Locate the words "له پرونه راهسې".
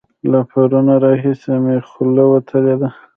0.31-1.53